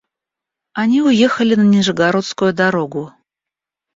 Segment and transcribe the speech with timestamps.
[0.73, 3.13] Они уехали на Нижегородскую дорогу.